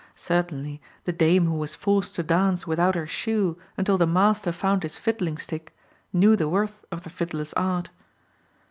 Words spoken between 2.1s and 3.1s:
to dance without her